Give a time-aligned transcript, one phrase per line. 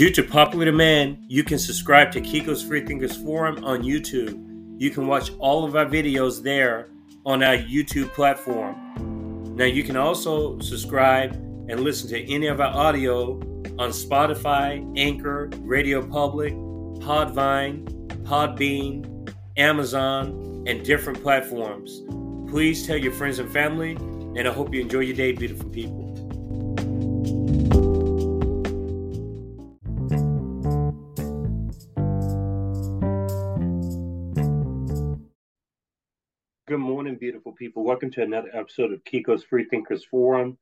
[0.00, 4.80] Due to popular demand, you can subscribe to Kiko's Free Thinkers Forum on YouTube.
[4.80, 6.88] You can watch all of our videos there
[7.26, 9.54] on our YouTube platform.
[9.56, 11.34] Now, you can also subscribe
[11.68, 13.32] and listen to any of our audio
[13.78, 17.84] on Spotify, Anchor, Radio Public, Podvine,
[18.24, 22.00] Podbean, Amazon, and different platforms.
[22.50, 23.96] Please tell your friends and family,
[24.34, 26.09] and I hope you enjoy your day, beautiful people.
[37.20, 37.84] Beautiful people.
[37.84, 40.56] Welcome to another episode of Kiko's Free Thinkers Forum.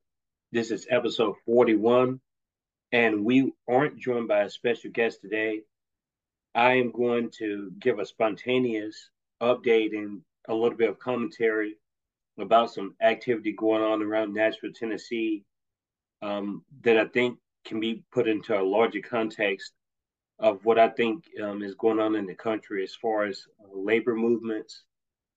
[0.50, 2.20] This is episode 41,
[2.90, 5.60] and we aren't joined by a special guest today.
[6.56, 9.08] I am going to give a spontaneous
[9.40, 11.76] update and a little bit of commentary
[12.40, 15.44] about some activity going on around Nashville, Tennessee,
[16.22, 19.70] um, that I think can be put into a larger context
[20.40, 23.78] of what I think um, is going on in the country as far as uh,
[23.78, 24.82] labor movements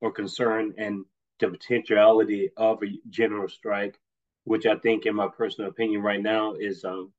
[0.01, 1.05] or concern and
[1.41, 3.99] the potentiality of a general strike,
[4.45, 7.11] which I think, in my personal opinion, right now is um,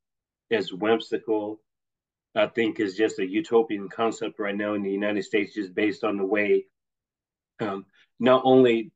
[0.51, 1.61] is whimsical.
[2.35, 6.03] I think is just a utopian concept right now in the United States, just based
[6.03, 6.65] on the way
[7.61, 7.85] um,
[8.19, 8.91] not only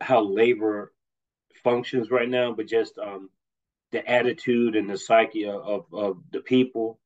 [0.00, 0.92] how labor
[1.64, 3.30] functions right now, but just um,
[3.92, 6.98] the attitude and the psyche of, of, the people.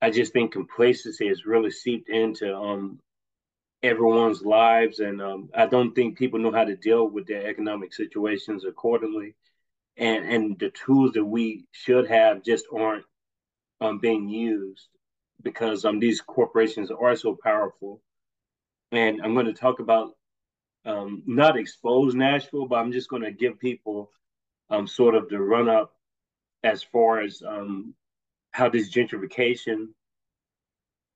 [0.00, 2.98] I just think complacency has really seeped into um,
[3.82, 7.92] everyone's lives, and um, I don't think people know how to deal with their economic
[7.92, 9.34] situations accordingly.
[9.96, 13.04] And and the tools that we should have just aren't
[13.80, 14.88] um, being used
[15.42, 18.00] because um, these corporations are so powerful.
[18.92, 20.16] And I'm going to talk about
[20.84, 24.10] um, not expose Nashville, but I'm just going to give people
[24.70, 25.92] um, sort of the run up
[26.62, 27.94] as far as um,
[28.52, 29.88] how this gentrification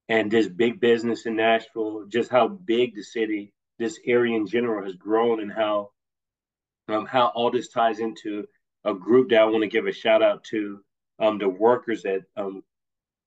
[0.08, 4.84] and this big business in Nashville, just how big the city, this area in general,
[4.84, 5.90] has grown, and how
[6.88, 8.46] um, how all this ties into
[8.84, 10.80] a group that I want to give a shout out to,
[11.18, 12.62] um, the workers at um,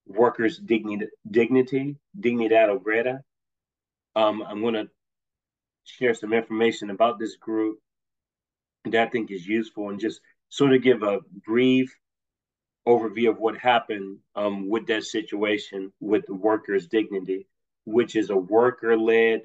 [0.06, 3.20] Workers Dignity Dignity Dignidad Obrera.
[4.16, 4.88] Um, I'm going to
[5.84, 7.78] share some information about this group
[8.84, 11.94] that I think is useful, and just sort of give a brief
[12.86, 17.46] overview of what happened um, with that situation with the workers' dignity,
[17.84, 19.42] which is a worker-led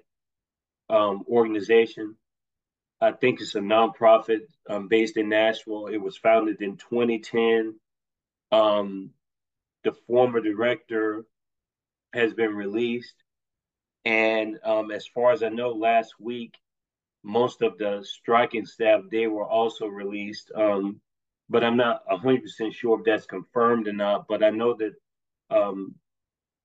[0.89, 2.15] um, organization.
[3.01, 5.87] I think it's a nonprofit um, based in Nashville.
[5.87, 7.75] It was founded in 2010.
[8.51, 9.11] Um,
[9.83, 11.25] the former director
[12.13, 13.15] has been released,
[14.05, 16.55] and um, as far as I know, last week
[17.25, 20.51] most of the striking staff they were also released.
[21.49, 24.27] But I'm not 100% sure if that's confirmed or not.
[24.27, 24.93] But I know that
[25.49, 25.95] um,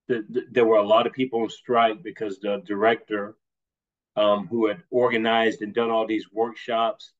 [0.08, 3.36] the, the, there were a lot of people on strike because the director
[4.16, 7.12] um, who had organized and done all these workshops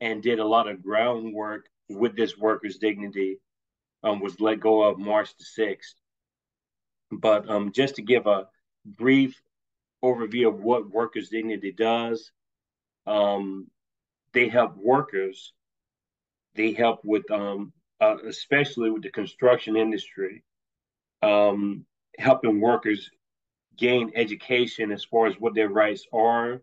[0.00, 3.38] and did a lot of groundwork with this workers' dignity
[4.02, 5.94] um, was let go of March the 6th.
[7.10, 8.48] But um, just to give a
[8.84, 9.40] brief
[10.02, 12.32] overview of what workers' dignity does,
[13.06, 13.68] um,
[14.32, 15.52] they help workers
[16.54, 20.42] they help with, um, uh, especially with the construction industry,
[21.22, 21.84] um,
[22.18, 23.10] helping workers
[23.76, 26.60] gain education as far as what their rights are,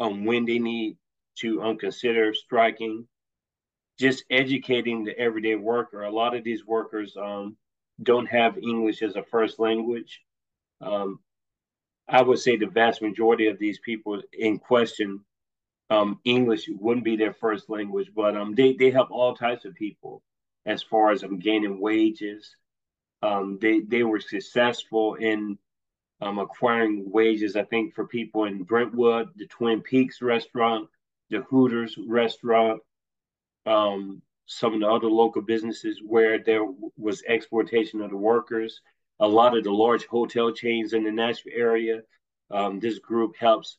[0.00, 0.96] um, when they need
[1.36, 3.06] to um, consider striking,
[3.98, 6.02] just educating the everyday worker.
[6.02, 7.56] A lot of these workers um,
[8.02, 10.20] don't have English as a first language.
[10.80, 11.20] Um,
[12.08, 15.24] I would say the vast majority of these people in question
[15.90, 19.74] um, English wouldn't be their first language, but um, they they help all types of
[19.74, 20.22] people
[20.64, 22.56] as far as um, gaining wages.
[23.22, 25.58] Um, they they were successful in
[26.20, 27.56] um, acquiring wages.
[27.56, 30.88] I think for people in Brentwood, the Twin Peaks restaurant,
[31.30, 32.80] the Hooters restaurant,
[33.64, 36.66] um, some of the other local businesses where there
[36.96, 38.80] was exploitation of the workers.
[39.18, 42.02] A lot of the large hotel chains in the Nashville area.
[42.50, 43.78] Um, this group helps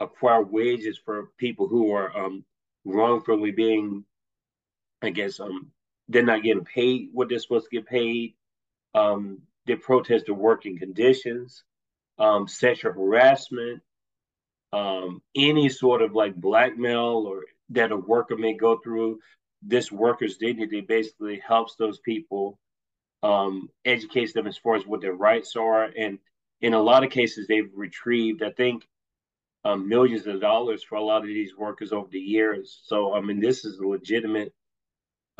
[0.00, 2.44] acquire wages for people who are um,
[2.84, 4.04] wrongfully being,
[5.02, 5.70] I guess, um,
[6.08, 8.34] they're not getting paid what they're supposed to get paid.
[8.94, 11.64] Um, they protest the working conditions,
[12.18, 13.82] um, sexual harassment,
[14.72, 19.18] um, any sort of like blackmail or that a worker may go through.
[19.62, 22.58] This worker's dignity basically helps those people,
[23.22, 26.18] um, educates them as far as what their rights are, and
[26.60, 28.42] in a lot of cases they've retrieved.
[28.42, 28.86] I think
[29.66, 32.64] um, millions of dollars for a lot of these workers over the years.
[32.90, 34.52] So, I mean, this is a legitimate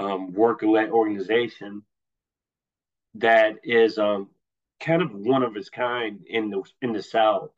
[0.04, 1.72] um, worker-led organization.
[3.20, 4.28] that is um,
[4.80, 7.50] kind of one of its kind in the in the South,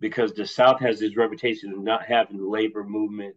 [0.00, 3.36] because the South has this reputation of not having labor movement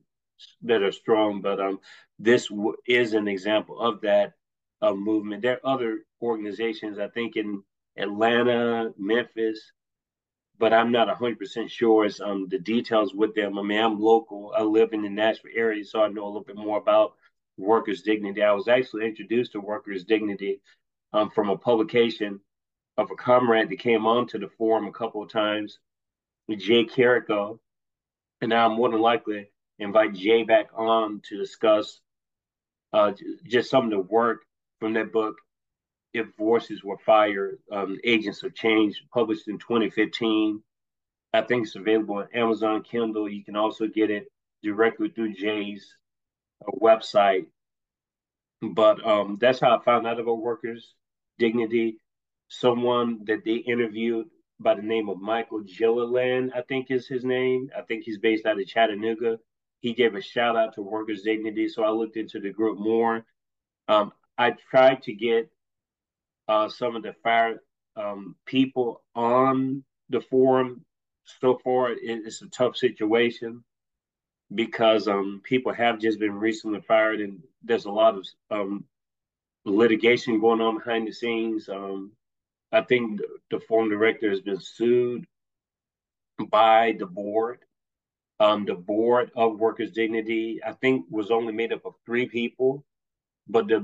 [0.64, 1.42] that are strong.
[1.42, 1.80] But um,
[2.20, 4.34] this w- is an example of that
[4.82, 5.42] uh, movement.
[5.42, 7.64] There are other organizations, I think, in
[7.98, 9.60] Atlanta, Memphis,
[10.58, 13.58] but I'm not 100% sure as um, the details with them.
[13.60, 14.54] I mean, I'm local.
[14.56, 17.14] I live in the Nashville area, so I know a little bit more about
[17.58, 18.42] workers' dignity.
[18.42, 20.62] I was actually introduced to workers' dignity
[21.14, 22.40] um, from a publication
[22.98, 25.80] of a comrade that came onto the forum a couple of times,
[26.48, 27.60] with Jay Carrico.
[28.42, 29.50] And now I'm more than likely
[29.80, 32.00] invite Jay back on to discuss
[32.94, 33.12] uh,
[33.46, 34.42] just some of the work
[34.80, 35.36] from that book
[36.16, 40.62] if Voices Were Fired, um, Agents of Change, published in 2015.
[41.34, 43.30] I think it's available on Amazon Kindle.
[43.30, 44.32] You can also get it
[44.64, 45.96] directly through Jay's
[46.66, 47.48] uh, website.
[48.62, 50.94] But um, that's how I found out about workers'
[51.38, 51.98] dignity.
[52.48, 54.28] Someone that they interviewed
[54.60, 57.70] by the name of Michael Gilliland, I think is his name.
[57.78, 59.40] I think he's based out of Chattanooga.
[59.82, 61.68] He gave a shout out to workers' dignity.
[61.68, 63.26] So I looked into the group more.
[63.88, 65.50] Um, I tried to get
[66.48, 67.62] uh, some of the fire
[67.96, 70.86] um, people on the forum.
[71.42, 73.64] So far, it, it's a tough situation
[74.54, 78.86] because um, people have just been recently fired, and there's a lot of um,
[79.66, 81.68] litigation going on behind the scenes.
[81.68, 82.12] Um,
[82.72, 85.26] I think the, the forum director has been sued
[86.50, 87.60] by the board.
[88.40, 92.84] Um, the board of Workers' Dignity, I think, was only made up of three people,
[93.48, 93.80] but the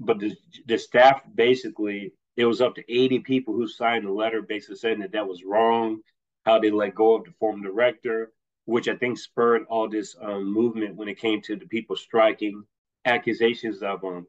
[0.00, 0.36] but the,
[0.66, 5.00] the staff basically it was up to 80 people who signed a letter basically saying
[5.00, 6.00] that that was wrong,
[6.44, 8.30] how they let go of the former director,
[8.66, 12.64] which I think spurred all this um, movement when it came to the people striking,
[13.06, 14.26] accusations of um,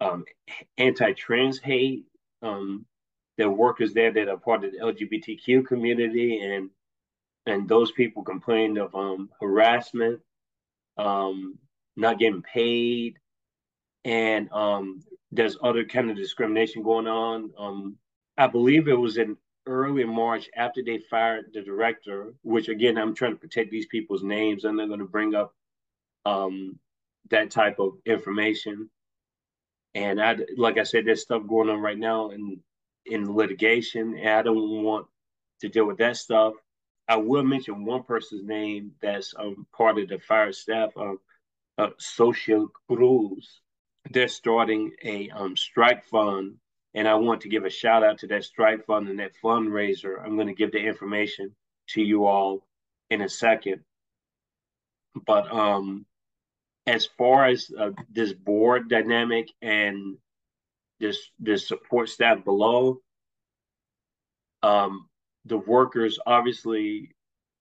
[0.00, 0.24] um,
[0.78, 2.06] anti-trans hate,
[2.42, 2.86] um,
[3.36, 6.70] there workers there that are part of the LGBTQ community, and
[7.46, 10.20] and those people complained of um, harassment,
[10.96, 11.58] um,
[11.96, 13.18] not getting paid,
[14.04, 15.02] and um,
[15.32, 17.50] there's other kind of discrimination going on.
[17.58, 17.96] Um,
[18.36, 19.36] I believe it was in
[19.66, 24.22] early March after they fired the director, which again, I'm trying to protect these people's
[24.22, 24.64] names.
[24.64, 25.54] and they're going to bring up
[26.24, 26.78] um,
[27.30, 28.90] that type of information.
[29.94, 32.60] And I, like I said, there's stuff going on right now in
[33.06, 35.06] in litigation, and I don't want
[35.60, 36.54] to deal with that stuff.
[37.08, 41.18] I will mention one person's name that's um, part of the fire staff, um,
[41.76, 43.60] uh, Social Cruz
[44.08, 46.54] they're starting a um, strike fund,
[46.94, 50.24] and I want to give a shout out to that strike fund and that fundraiser.
[50.24, 51.54] I'm going to give the information
[51.90, 52.66] to you all
[53.10, 53.82] in a second.
[55.26, 56.06] But um,
[56.86, 60.16] as far as uh, this board dynamic and
[60.98, 63.00] this this support staff below,
[64.62, 65.08] um,
[65.44, 67.10] the workers obviously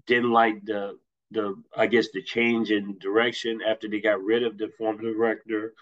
[0.06, 0.98] didn't like the
[1.32, 5.74] the I guess the change in direction after they got rid of the former director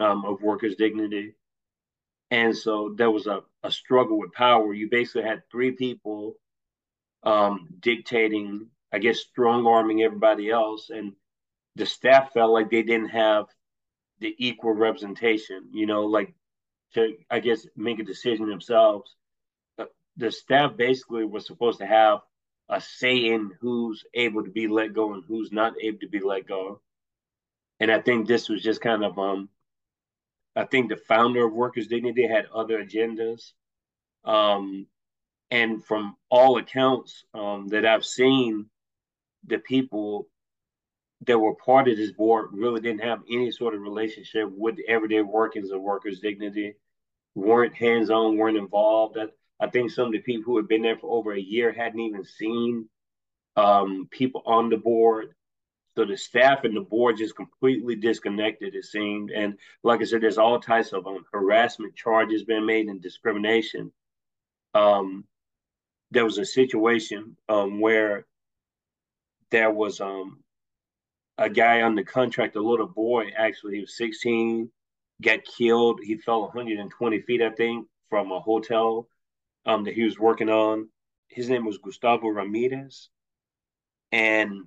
[0.00, 1.34] um, of workers' dignity.
[2.30, 4.74] And so there was a, a struggle with power.
[4.74, 6.34] You basically had three people
[7.22, 10.90] um, dictating, I guess, strong arming everybody else.
[10.90, 11.12] And
[11.76, 13.46] the staff felt like they didn't have
[14.20, 16.34] the equal representation, you know, like
[16.94, 19.14] to, I guess, make a decision themselves.
[20.16, 22.20] The staff basically was supposed to have
[22.68, 26.20] a say in who's able to be let go and who's not able to be
[26.20, 26.80] let go.
[27.80, 29.48] And I think this was just kind of um,
[30.56, 33.52] I think the founder of Workers Dignity had other agendas.
[34.24, 34.86] Um,
[35.50, 38.66] and from all accounts um, that I've seen,
[39.46, 40.28] the people
[41.26, 44.88] that were part of this board really didn't have any sort of relationship with the
[44.88, 46.74] everyday workings of Workers Dignity,
[47.34, 49.18] weren't hands on, weren't involved.
[49.18, 49.26] I,
[49.60, 52.00] I think some of the people who had been there for over a year hadn't
[52.00, 52.88] even seen
[53.56, 55.34] um, people on the board.
[55.96, 59.30] So the staff and the board just completely disconnected, it seemed.
[59.30, 63.92] And like I said, there's all types of um, harassment charges being made and discrimination.
[64.74, 65.24] Um,
[66.10, 68.26] there was a situation um, where
[69.50, 70.42] there was um,
[71.38, 74.70] a guy on the contract, a little boy, actually, he was 16,
[75.22, 76.00] got killed.
[76.02, 79.08] He fell 120 feet, I think, from a hotel
[79.64, 80.88] um, that he was working on.
[81.28, 83.10] His name was Gustavo Ramirez.
[84.12, 84.64] And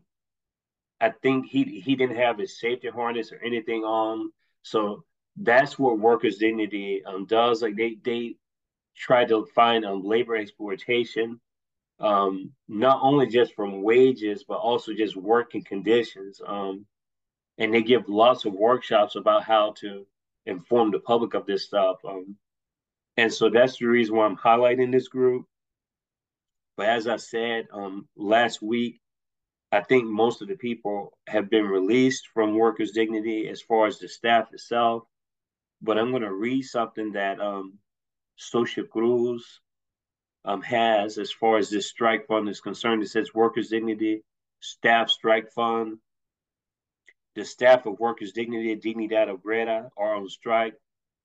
[1.00, 4.32] I think he he didn't have his safety harness or anything on.
[4.63, 5.04] So
[5.36, 7.62] that's what workers' dignity um, does.
[7.62, 8.36] Like they they
[8.96, 11.39] try to find um, labor exploitation,
[12.00, 16.42] um, not only just from wages but also just working conditions.
[16.46, 16.86] Um,
[17.60, 20.06] and they give lots of workshops about how to
[20.46, 21.98] inform the public of this stuff.
[22.06, 22.38] Um,
[23.18, 25.46] And so that's the reason why I'm highlighting this group.
[26.77, 29.01] But as I said um, last week,
[29.71, 34.00] I think most of the people have been released from workers' dignity as far as
[34.00, 35.03] the staff itself.
[35.81, 37.77] But I'm going to read something that um,
[38.38, 39.59] Social Cruz
[40.45, 43.03] um, has as far as this strike fund is concerned.
[43.03, 44.24] It says workers' dignity,
[44.62, 45.97] staff strike fund.
[47.36, 50.74] The staff of Workers' Dignity Dignidad Obrera are on strike.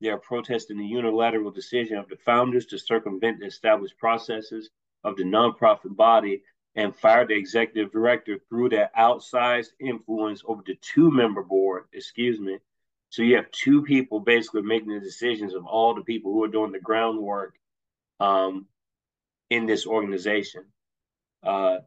[0.03, 4.69] They are protesting the unilateral decision of the founders to circumvent the established processes
[5.05, 6.43] of the nonprofit body
[6.75, 12.41] and fire the executive director through their outsized influence over the two member board, excuse
[12.41, 12.59] me.
[13.11, 16.49] So you have two people basically making the decisions of all the people who are
[16.49, 17.55] doing the groundwork
[18.21, 18.67] um,
[19.51, 20.65] in this organization.
[21.43, 21.79] Uh,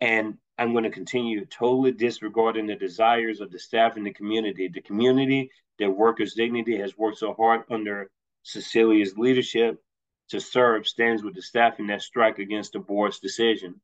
[0.00, 4.68] and I'm going to continue totally disregarding the desires of the staff and the community.
[4.68, 5.50] The community
[5.80, 8.08] that Workers' Dignity has worked so hard under
[8.44, 9.82] Cecilia's leadership
[10.30, 13.80] to serve stands with the staff in that strike against the board's decision.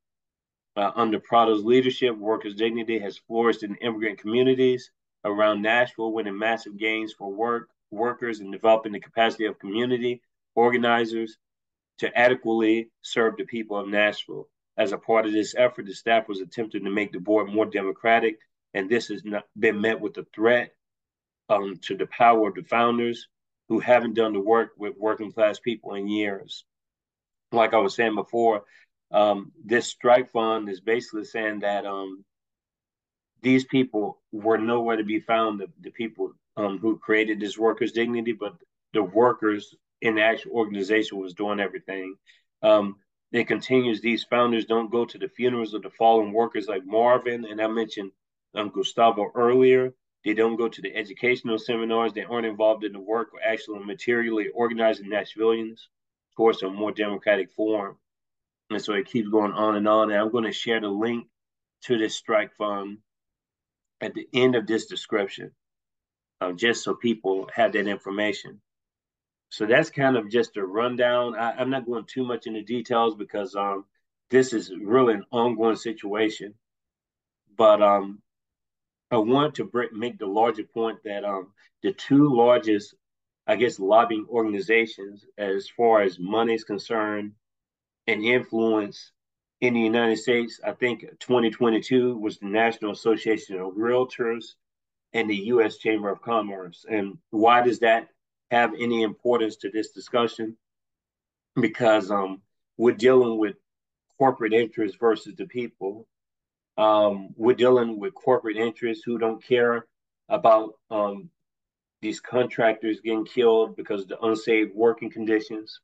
[0.75, 4.91] Uh, under Prado's leadership, Workers' Dignity has flourished in immigrant communities
[5.25, 10.21] around Nashville, winning massive gains for work workers and developing the capacity of community
[10.55, 11.37] organizers
[11.97, 14.47] to adequately serve the people of Nashville.
[14.77, 17.65] As a part of this effort, the staff was attempting to make the board more
[17.65, 18.39] democratic,
[18.73, 20.73] and this has not been met with a threat
[21.49, 23.27] um, to the power of the founders
[23.71, 26.65] who haven't done the work with working class people in years.
[27.53, 28.65] Like I was saying before,
[29.11, 32.25] um, this strike fund is basically saying that um,
[33.41, 37.93] these people were nowhere to be found, the, the people um, who created this workers'
[37.93, 38.55] dignity, but
[38.91, 42.17] the workers in the actual organization was doing everything.
[42.61, 42.97] Um,
[43.31, 47.45] it continues, these founders don't go to the funerals of the fallen workers like Marvin,
[47.45, 48.11] and I mentioned
[48.53, 49.93] um, Gustavo earlier.
[50.23, 52.13] They don't go to the educational seminars.
[52.13, 55.79] They aren't involved in the work or actually materially organizing Nashvillians
[56.35, 57.97] towards a more democratic form.
[58.69, 60.11] And so it keeps going on and on.
[60.11, 61.27] And I'm going to share the link
[61.83, 62.99] to this strike fund
[63.99, 65.51] at the end of this description,
[66.39, 68.61] uh, just so people have that information.
[69.49, 71.35] So that's kind of just a rundown.
[71.35, 73.85] I, am not going too much into details because um,
[74.29, 76.53] this is really an ongoing situation.
[77.57, 78.21] But um,
[79.11, 81.51] I want to make the larger point that um,
[81.83, 82.95] the two largest,
[83.45, 87.33] I guess, lobbying organizations as far as money is concerned
[88.07, 89.11] and influence
[89.59, 94.55] in the United States, I think 2022 was the National Association of Realtors
[95.13, 95.77] and the U.S.
[95.77, 96.85] Chamber of Commerce.
[96.89, 98.07] And why does that
[98.49, 100.57] have any importance to this discussion
[101.59, 102.41] because um,
[102.77, 103.55] we're dealing with
[104.17, 106.07] corporate interests versus the people.
[106.77, 109.85] Um, we're dealing with corporate interests who don't care
[110.29, 111.29] about um,
[112.01, 115.81] these contractors getting killed because of the unsafe working conditions.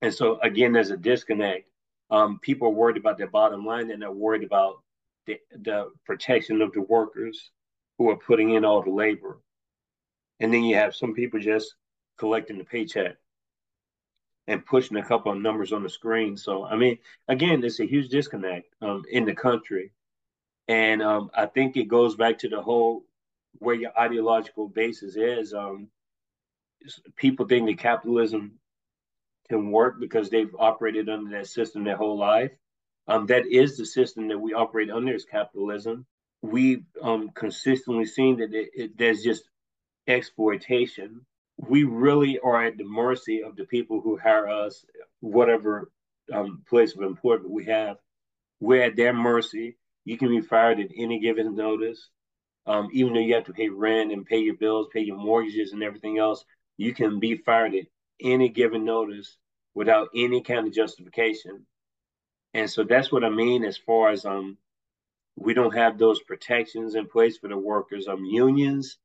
[0.00, 1.70] And so, again, there's a disconnect.
[2.10, 4.82] Um, people are worried about their bottom line and they're worried about
[5.26, 7.50] the, the protection of the workers
[7.98, 9.40] who are putting in all the labor
[10.40, 11.74] and then you have some people just
[12.18, 13.16] collecting the paycheck
[14.48, 16.36] and pushing a couple of numbers on the screen.
[16.36, 19.92] So I mean, again, there's a huge disconnect um, in the country,
[20.66, 23.04] and um, I think it goes back to the whole
[23.58, 25.54] where your ideological basis is.
[25.54, 25.88] Um,
[27.16, 28.58] people think that capitalism
[29.48, 32.52] can work because they've operated under that system their whole life.
[33.06, 36.06] Um, that is the system that we operate under is capitalism.
[36.42, 39.44] We've um, consistently seen that it, it, there's just
[40.06, 41.22] exploitation,
[41.58, 44.84] we really are at the mercy of the people who hire us,
[45.20, 45.90] whatever
[46.32, 47.96] um, place of employment we have.
[48.60, 49.76] We're at their mercy.
[50.04, 52.08] You can be fired at any given notice.
[52.66, 55.72] Um, even though you have to pay rent and pay your bills, pay your mortgages
[55.72, 56.44] and everything else,
[56.76, 57.86] you can be fired at
[58.20, 59.36] any given notice
[59.74, 61.66] without any kind of justification.
[62.54, 64.58] And so that's what I mean as far as um
[65.36, 68.08] we don't have those protections in place for the workers.
[68.08, 68.98] Um unions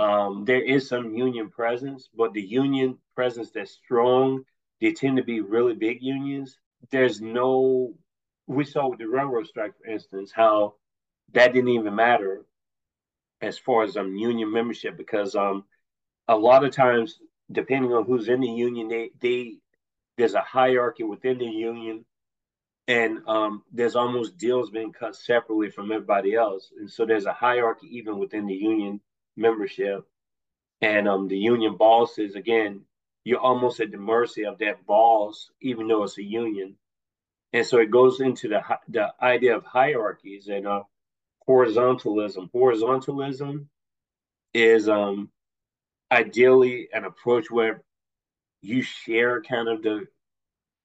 [0.00, 4.44] um, there is some union presence, but the union presence that's strong,
[4.80, 6.56] they tend to be really big unions.
[6.90, 7.92] There's no,
[8.46, 10.74] we saw with the railroad strike, for instance, how
[11.32, 12.42] that didn't even matter
[13.42, 15.64] as far as um union membership because um
[16.28, 17.18] a lot of times
[17.52, 19.54] depending on who's in the union they they
[20.16, 22.04] there's a hierarchy within the union
[22.88, 27.32] and um there's almost deals being cut separately from everybody else and so there's a
[27.32, 29.00] hierarchy even within the union
[29.36, 30.06] membership.
[30.80, 32.82] And um, the union bosses, again,
[33.24, 36.76] you're almost at the mercy of that boss, even though it's a union.
[37.52, 40.82] And so it goes into the the idea of hierarchies and uh,
[41.48, 42.50] horizontalism.
[42.52, 43.66] Horizontalism
[44.54, 45.30] is um,
[46.10, 47.82] ideally an approach where
[48.62, 50.06] you share kind of the,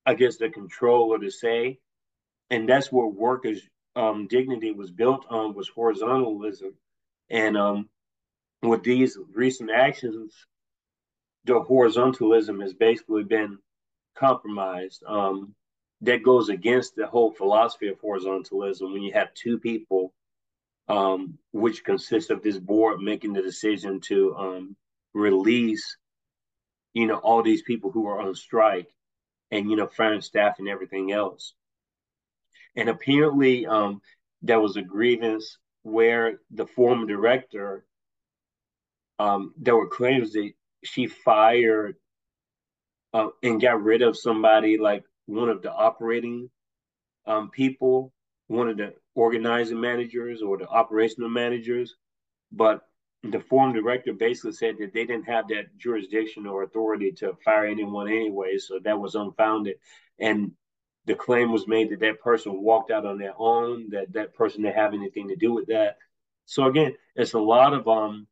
[0.06, 1.80] I guess, the control or the say,
[2.50, 3.62] and that's where workers'
[3.96, 6.74] um, dignity was built on was horizontalism,
[7.30, 7.90] and um,
[8.70, 10.34] with these recent actions,
[11.46, 13.58] the horizontalism has basically been
[14.16, 15.04] compromised.
[15.06, 15.56] Um,
[16.02, 20.14] that goes against the whole philosophy of horizontalism when you have two people,
[20.88, 24.76] um, which consists of this board making the decision to um,
[25.14, 25.98] release,
[26.94, 28.90] you know, all these people who are on strike
[29.52, 31.54] and, you know, firing staff and everything else.
[32.76, 34.02] And apparently, um,
[34.42, 37.86] there was a grievance where the former director,
[39.20, 40.52] um, there were claims that
[40.84, 41.96] she fired
[43.14, 46.50] uh, and got rid of somebody like one of the operating
[47.26, 48.14] um, people,
[48.48, 51.96] one of the organizing managers or the operational managers,
[52.52, 52.82] but
[53.24, 57.66] the former director basically said that they didn't have that jurisdiction or authority to fire
[57.66, 59.78] anyone anyway, so that was unfounded.
[60.20, 60.52] And
[61.06, 64.62] the claim was made that that person walked out on their own, that that person
[64.62, 65.98] didn't have anything to do with that.
[66.46, 68.28] So again, it's a lot of um.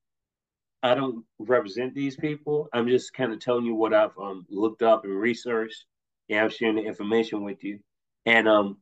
[0.84, 2.70] I don't represent these people.
[2.74, 5.86] I'm just kind of telling you what I've um, looked up and researched.
[6.30, 7.80] and I'm sharing the information with you.
[8.25, 8.78] And um,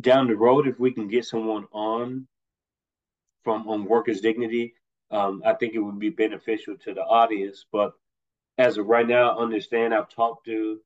[0.00, 2.28] down the road, if we can get someone on
[3.44, 4.74] from on workers' dignity,
[5.10, 7.66] um, I think it would be beneficial to the audience.
[7.72, 7.92] But
[8.58, 10.80] as of right now, I understand I've talked to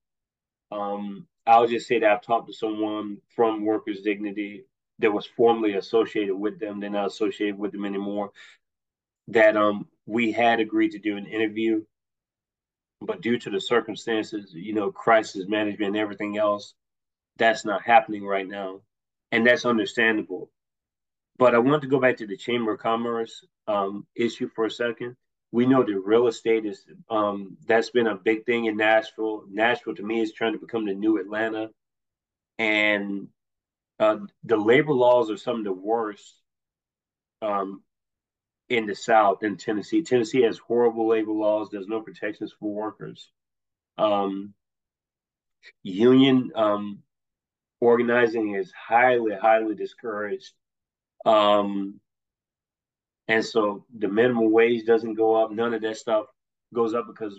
[0.73, 4.65] um, I'll just say that I've talked to someone from Workers Dignity
[4.99, 6.81] that was formerly associated with them.
[6.81, 8.33] They're not associated with them anymore.
[9.29, 11.83] That um we had agreed to do an interview,
[13.01, 16.75] but due to the circumstances, you know, crisis management and everything else,
[17.37, 18.81] that's not happening right now,
[19.33, 20.51] and that's understandable.
[21.39, 24.71] But I want to go back to the Chamber of Commerce um, issue for a
[24.71, 25.17] second
[25.53, 29.45] we know that real estate is um, that's been a big thing in Nashville.
[29.49, 31.71] Nashville to me is trying to become the new Atlanta,
[32.59, 33.29] and
[33.99, 36.35] uh, the labor laws are some of the worst
[37.43, 37.83] um,
[38.69, 40.03] in the South in Tennessee.
[40.03, 41.69] Tennessee has horrible labor laws.
[41.71, 43.31] There's no protections for workers.
[43.99, 44.55] Um,
[45.83, 47.03] union um,
[47.81, 50.53] organizing is highly, highly discouraged.
[51.25, 52.01] Um,
[53.29, 55.51] and so the minimum wage doesn't go up.
[55.51, 56.27] None of that stuff
[56.75, 57.39] goes up because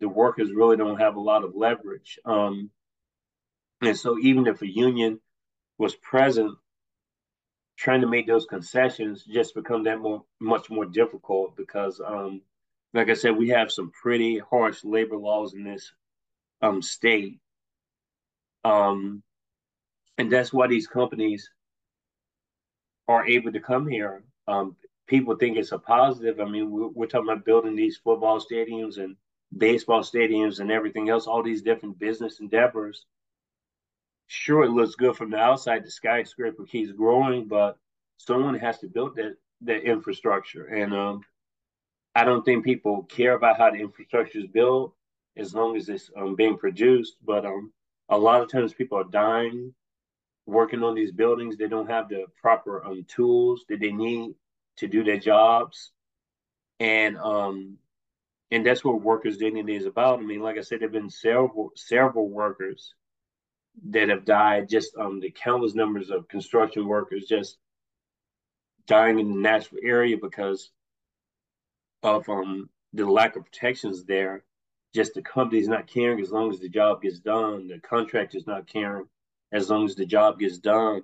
[0.00, 2.18] the workers really don't have a lot of leverage.
[2.24, 2.70] Um,
[3.80, 5.20] and so even if a union
[5.78, 6.56] was present,
[7.76, 12.42] trying to make those concessions just become that more much more difficult because um,
[12.94, 15.92] like I said, we have some pretty harsh labor laws in this
[16.60, 17.38] um, state.
[18.64, 19.22] Um,
[20.18, 21.50] and that's why these companies
[23.08, 24.22] are able to come here.
[24.46, 26.38] Um, people think it's a positive.
[26.38, 29.16] I mean, we're, we're talking about building these football stadiums and
[29.56, 33.06] baseball stadiums and everything else, all these different business endeavors.
[34.26, 35.84] Sure, it looks good from the outside.
[35.84, 37.78] The skyscraper keeps growing, but
[38.16, 40.66] someone has to build that that infrastructure.
[40.66, 41.22] And um,
[42.14, 44.94] I don't think people care about how the infrastructure is built
[45.36, 47.16] as long as it's um, being produced.
[47.24, 47.72] But um,
[48.08, 49.74] a lot of times people are dying
[50.46, 51.56] working on these buildings.
[51.56, 54.34] They don't have the proper um, tools that they need
[54.78, 55.92] to do their jobs,
[56.80, 57.78] and um,
[58.50, 60.18] and that's what workers' dignity is about.
[60.18, 62.94] I mean, like I said, there've been several several workers
[63.90, 64.68] that have died.
[64.68, 67.58] Just um, the countless numbers of construction workers just
[68.86, 70.70] dying in the Nashville area because
[72.02, 74.44] of um the lack of protections there.
[74.94, 77.68] Just the company's not caring as long as the job gets done.
[77.68, 79.06] The contractor's not caring
[79.50, 81.02] as long as the job gets done.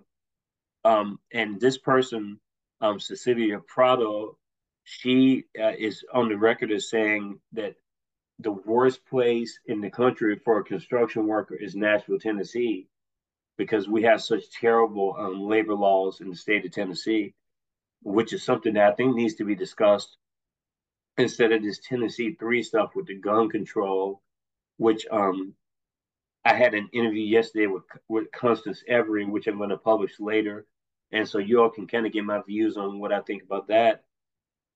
[0.85, 2.39] Um, and this person
[2.81, 4.37] um, Cecilia Prado,
[4.85, 7.75] she uh, is on the record as saying that
[8.39, 12.89] the worst place in the country for a construction worker is Nashville, Tennessee,
[13.57, 17.35] because we have such terrible um, labor laws in the state of Tennessee,
[18.03, 20.17] which is something that I think needs to be discussed
[21.17, 24.23] instead of this Tennessee three stuff with the gun control,
[24.77, 25.55] which um,
[26.45, 30.67] I had an interview yesterday with with Constance Every, which I'm going to publish later
[31.13, 33.69] and so you all can kind of get my views on what I think about
[33.69, 34.05] that.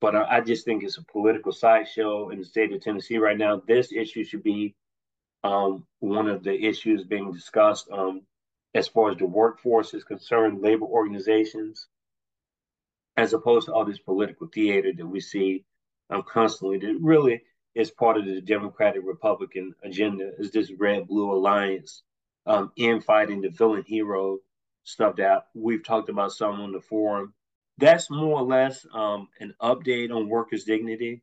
[0.03, 3.39] But I, I just think it's a political sideshow in the state of Tennessee right
[3.39, 3.63] now.
[3.67, 4.75] This issue should be
[5.45, 8.23] um, one of the issues being discussed um,
[8.75, 11.87] as far as the workforce is concerned, labor organizations,
[13.17, 15.65] as opposed to all this political theater that we see
[16.11, 16.79] um, constantly.
[16.79, 17.43] That really
[17.77, 20.33] is part of the Democratic Republican agenda.
[20.37, 22.03] Is this red blue alliance
[22.45, 24.39] um, infighting the villain hero
[24.83, 27.35] stuff that we've talked about some on the forum.
[27.83, 31.23] That's more or less um, an update on workers' dignity.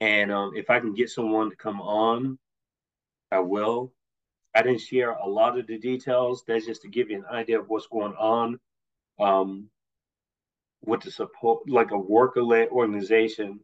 [0.00, 2.38] And um, if I can get someone to come on
[3.34, 3.92] I will.
[4.54, 6.44] I didn't share a lot of the details.
[6.46, 8.60] That's just to give you an idea of what's going on
[9.18, 9.68] um,
[10.84, 13.58] with the support, like a worker-led organization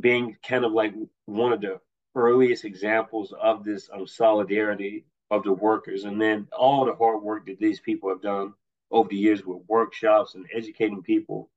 [0.00, 0.94] being kind of like
[1.26, 1.80] one of the
[2.14, 7.44] earliest examples of this um, solidarity of the workers, and then all the hard work
[7.46, 8.54] that these people have done
[8.90, 11.50] over the years with workshops and educating people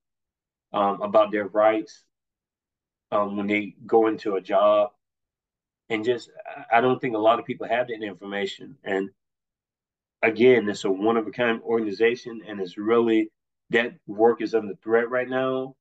[0.74, 2.04] um, about their rights
[3.12, 4.92] um, when they go into a job.
[5.90, 6.30] And just,
[6.72, 8.78] I don't think a lot of people have that information.
[8.84, 9.10] And
[10.22, 13.30] again, it's a one of a kind organization, and it's really
[13.72, 15.76] that work is under threat right now.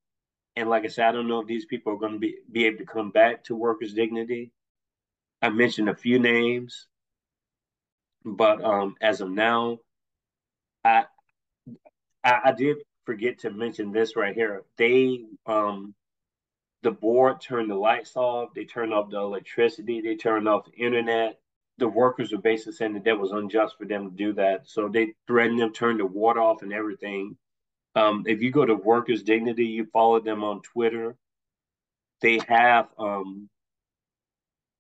[0.57, 2.67] And like I said, I don't know if these people are going to be, be
[2.67, 4.51] able to come back to workers' dignity.
[5.43, 6.87] I mentioned a few names,
[8.25, 9.79] but um, as of now,
[10.85, 11.05] I,
[12.25, 14.63] I, I did forget to mention this right here.
[14.77, 15.95] They um,
[16.83, 20.85] the board turned the lights off, they turned off the electricity, they turned off the
[20.85, 21.39] internet.
[21.79, 24.69] The workers were basically saying that that was unjust for them to do that.
[24.69, 27.37] So they threatened them, turned the water off and everything.
[27.95, 31.17] Um, if you go to Workers Dignity, you follow them on Twitter.
[32.21, 33.49] They have um,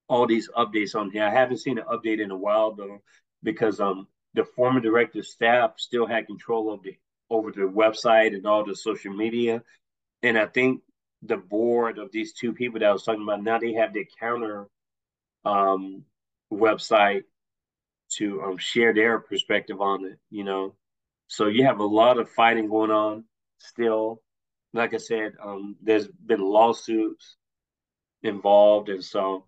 [0.08, 1.24] all these updates on here.
[1.24, 3.02] I haven't seen an update in a while though,
[3.42, 6.96] because um, the former director staff still had control of the
[7.30, 9.62] over the website and all the social media.
[10.22, 10.82] And I think
[11.22, 14.06] the board of these two people that I was talking about now they have their
[14.18, 14.68] counter
[15.44, 16.04] um,
[16.52, 17.24] website
[18.12, 20.18] to um, share their perspective on it.
[20.30, 20.74] You know,
[21.28, 23.24] so you have a lot of fighting going on
[23.58, 24.22] still.
[24.72, 27.36] Like I said, um, there's been lawsuits
[28.22, 29.46] involved, and so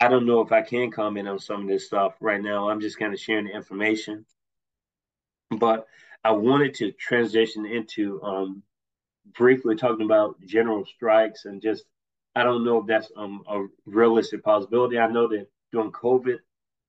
[0.00, 2.68] I don't know if I can comment on some of this stuff right now.
[2.68, 4.24] I'm just kind of sharing the information,
[5.50, 5.86] but
[6.24, 8.62] I wanted to transition into um,
[9.36, 11.84] briefly talking about general strikes and just
[12.34, 14.98] I don't know if that's um, a realistic possibility.
[14.98, 16.38] I know that during COVID,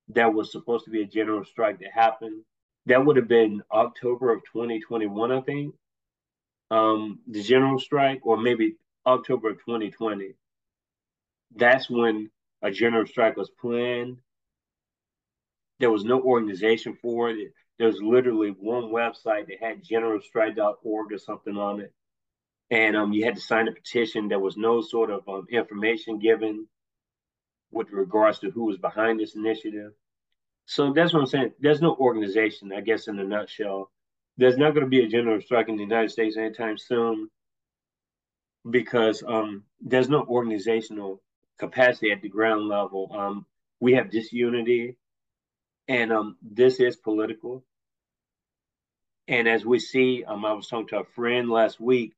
[0.08, 2.42] that was supposed to be a general strike that happened.
[2.86, 5.74] That would have been October of 2021, I think.
[6.70, 10.34] Um, the general strike, or maybe October of 2020.
[11.54, 12.30] That's when
[12.62, 14.18] a general strike was planned.
[15.78, 17.52] There was no organization for it.
[17.78, 21.92] There was literally one website that had generalstrike.org or something on it
[22.70, 24.28] and um, you had to sign a petition.
[24.28, 26.66] There was no sort of um, information given
[27.70, 29.92] with regards to who was behind this initiative.
[30.66, 31.52] So that's what I'm saying.
[31.60, 33.90] There's no organization, I guess, in a nutshell.
[34.36, 37.30] There's not going to be a general strike in the United States anytime soon
[38.68, 41.22] because um, there's no organizational
[41.58, 43.10] capacity at the ground level.
[43.16, 43.46] Um,
[43.78, 44.96] we have disunity,
[45.88, 47.64] and um, this is political.
[49.28, 52.14] And as we see, um, I was talking to a friend last week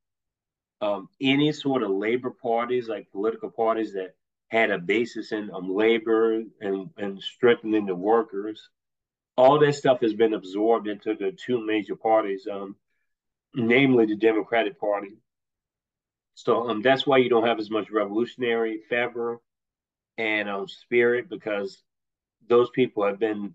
[0.80, 4.14] um, any sort of labor parties, like political parties that
[4.48, 8.68] had a basis in um, labor and, and strengthening the workers,
[9.36, 12.76] all that stuff has been absorbed into the two major parties, um,
[13.54, 15.16] namely the Democratic Party.
[16.34, 19.40] So um, that's why you don't have as much revolutionary fervor
[20.16, 21.82] and um, spirit because
[22.46, 23.54] those people have been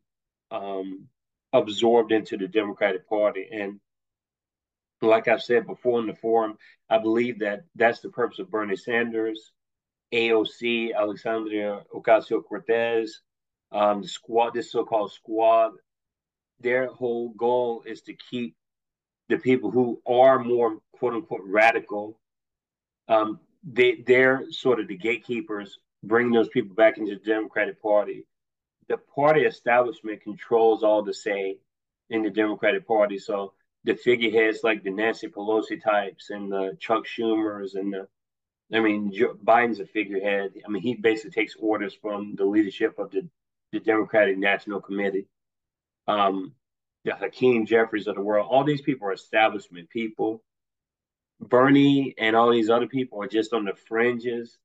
[0.52, 1.08] um,
[1.52, 3.48] absorbed into the Democratic Party.
[3.52, 3.80] And
[5.02, 6.58] like I've said before in the forum,
[6.90, 9.52] I believe that that's the purpose of Bernie Sanders,
[10.14, 13.22] AOC, Alexandria Ocasio Cortez,
[13.72, 15.72] um, the squad, this so called squad.
[16.60, 18.56] Their whole goal is to keep
[19.30, 22.20] the people who are more quote unquote radical.
[23.08, 28.26] Um, they, they're sort of the gatekeepers, bringing those people back into the Democratic Party.
[28.90, 31.58] The party establishment controls all the say
[32.10, 33.18] in the Democratic Party.
[33.18, 38.08] So the figureheads like the Nancy Pelosi types and the Chuck Schumers and the,
[38.76, 40.54] I mean, Joe Biden's a figurehead.
[40.66, 43.28] I mean, he basically takes orders from the leadership of the,
[43.72, 45.28] the Democratic National Committee.
[46.08, 46.54] Um,
[47.06, 50.42] the Hakeem Jeffries of the world, all these people are establishment people.
[51.40, 54.58] Bernie and all these other people are just on the fringes.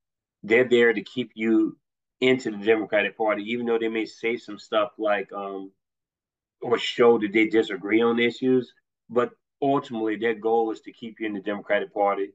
[0.45, 1.77] They're there to keep you
[2.21, 5.71] into the Democratic Party, even though they may say some stuff like um,
[6.61, 8.73] or show that they disagree on issues
[9.11, 9.31] but
[9.63, 12.33] ultimately their goal is to keep you in the Democratic Party.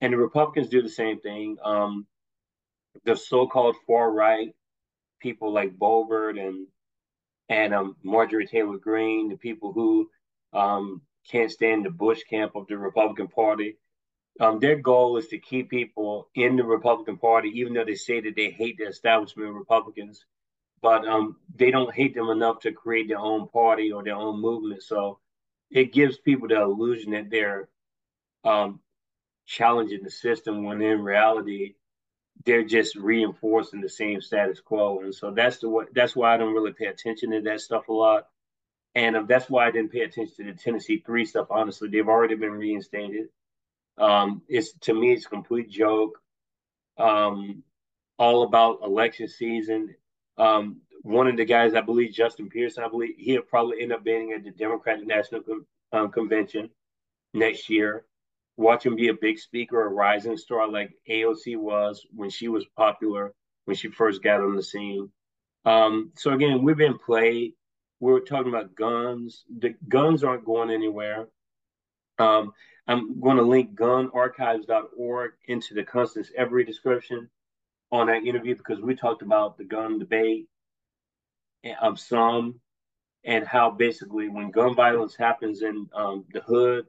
[0.00, 1.56] And the Republicans do the same thing.
[1.64, 2.06] Um,
[3.04, 4.54] the so-called far right
[5.20, 6.66] people like Boebert and
[7.48, 10.08] and um, Marjorie Taylor Greene, the people who
[10.52, 13.76] um, can't stand the Bush camp of the Republican Party.
[14.40, 18.20] Um, their goal is to keep people in the Republican Party, even though they say
[18.20, 20.24] that they hate the establishment Republicans,
[20.80, 24.40] but um, they don't hate them enough to create their own party or their own
[24.40, 24.82] movement.
[24.82, 25.18] So
[25.70, 27.68] it gives people the illusion that they're
[28.42, 28.80] um,
[29.46, 31.74] challenging the system when in reality
[32.46, 35.00] they're just reinforcing the same status quo.
[35.00, 37.88] And so that's the what that's why I don't really pay attention to that stuff
[37.88, 38.28] a lot.
[38.94, 41.48] And um, that's why I didn't pay attention to the Tennessee three stuff.
[41.50, 43.28] Honestly, they've already been reinstated.
[44.00, 46.18] Um, it's to me, it's a complete joke.
[46.98, 47.62] Um,
[48.18, 49.94] all about election season.
[50.36, 54.04] Um, one of the guys, I believe, Justin Pearson, I believe he'll probably end up
[54.04, 55.42] being at the Democratic National
[55.92, 56.70] um, Convention
[57.32, 58.04] next year.
[58.56, 62.66] Watch him be a big speaker, a rising star like AOC was when she was
[62.76, 63.32] popular,
[63.64, 65.10] when she first got on the scene.
[65.64, 67.52] Um, so again, we've been played.
[68.00, 69.44] We're talking about guns.
[69.58, 71.28] The guns aren't going anywhere.
[72.18, 72.52] Um,
[72.90, 77.30] I'm going to link gunarchives.org into the Constance Every description
[77.92, 80.48] on that interview because we talked about the gun debate
[81.80, 82.58] of some
[83.22, 86.86] and how basically when gun violence happens in um, the hood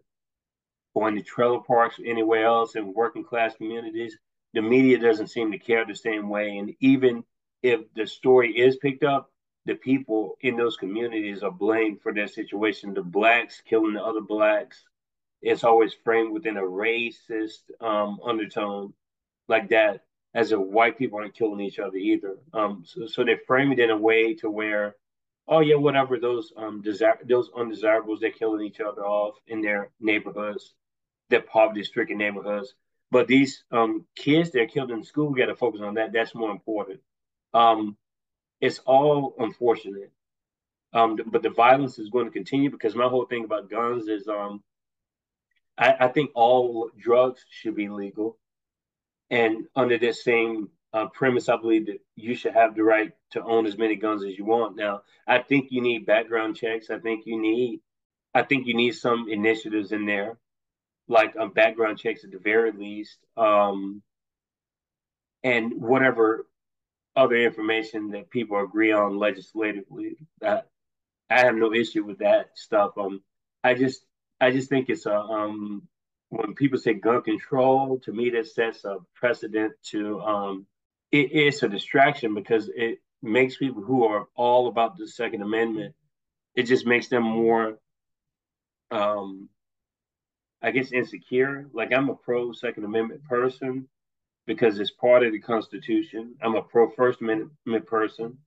[0.96, 4.18] or in the trailer parks or anywhere else in working class communities,
[4.56, 6.58] the media doesn't seem to care the same way.
[6.58, 7.24] And even
[7.62, 9.32] if the story is picked up,
[9.66, 12.96] the people in those communities are blamed for their situation.
[12.96, 14.84] The blacks killing the other blacks.
[15.42, 18.94] It's always framed within a racist um, undertone
[19.48, 20.02] like that
[20.34, 22.38] as if white people aren't killing each other either.
[22.54, 24.96] Um, so, so they frame it in a way to where,
[25.48, 29.90] oh yeah, whatever those um desire those undesirables, they're killing each other off in their
[30.00, 30.74] neighborhoods,
[31.30, 32.74] their poverty-stricken neighborhoods.
[33.10, 36.14] But these um kids they're killed in school, we got to focus on that.
[36.14, 37.02] That's more important.
[37.54, 37.98] Um,
[38.62, 40.12] it's all unfortunate.
[40.94, 44.28] Um, but the violence is going to continue because my whole thing about guns is
[44.28, 44.62] um,
[45.82, 48.38] I, I think all drugs should be legal.
[49.32, 53.42] And under this same uh, premise, I believe that you should have the right to
[53.42, 54.76] own as many guns as you want.
[54.76, 56.90] Now, I think you need background checks.
[56.90, 57.80] I think you need,
[58.34, 60.38] I think you need some initiatives in there,
[61.08, 64.04] like um, background checks at the very least, um,
[65.44, 66.46] and whatever
[67.16, 70.18] other information that people agree on legislatively.
[70.42, 70.68] That
[71.30, 72.98] I have no issue with that stuff.
[72.98, 73.24] Um,
[73.64, 74.06] I just,
[74.42, 75.88] I just think it's a um
[76.32, 80.66] when people say gun control, to me that sets a precedent to um,
[81.12, 85.94] it, it's a distraction because it makes people who are all about the Second Amendment,
[86.56, 87.78] it just makes them more,
[88.92, 89.50] um,
[90.62, 91.68] I guess, insecure.
[91.74, 93.90] Like I'm a pro Second Amendment person
[94.48, 96.36] because it's part of the Constitution.
[96.42, 98.38] I'm a pro First Amendment person.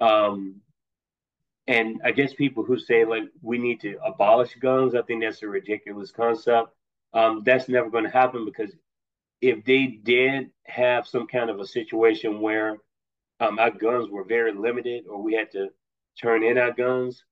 [0.00, 0.56] Um,
[1.70, 5.44] and I guess people who say like we need to abolish guns, I think that's
[5.44, 6.74] a ridiculous concept
[7.14, 8.74] um, that's never going to happen because
[9.40, 12.78] if they did have some kind of a situation where
[13.38, 15.68] um, our guns were very limited or we had to
[16.20, 17.22] turn in our guns,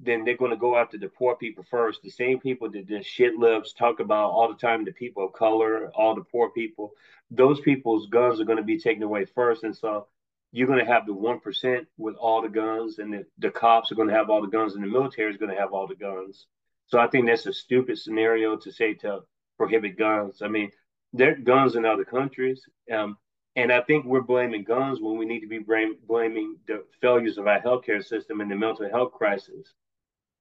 [0.00, 2.02] then they're going to go after the poor people first.
[2.02, 3.32] The same people that the shit
[3.78, 6.90] talk about all the time, the people of color, all the poor people,
[7.30, 9.62] those people's guns are going to be taken away first.
[9.62, 10.08] And so
[10.54, 13.96] you're going to have the 1% with all the guns, and the, the cops are
[13.96, 15.96] going to have all the guns, and the military is going to have all the
[15.96, 16.46] guns.
[16.86, 19.22] So I think that's a stupid scenario to say to
[19.58, 20.42] prohibit guns.
[20.42, 20.70] I mean,
[21.12, 22.62] there are guns in other countries.
[22.92, 23.18] Um,
[23.56, 27.48] and I think we're blaming guns when we need to be blaming the failures of
[27.48, 29.74] our healthcare system and the mental health crisis.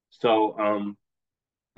[0.10, 0.96] So um,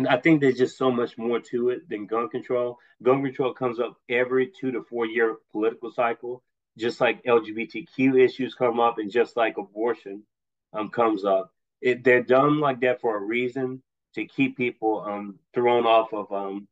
[0.10, 2.78] I think there's just so much more to it than gun control.
[3.02, 6.43] Gun control comes up every two to four year political cycle,
[6.78, 10.24] just like LGBTQ issues come up and just like abortion
[10.74, 11.52] um, comes up.
[11.82, 13.82] It, they're done like that for a reason
[14.16, 16.68] to keep people um, thrown off of um,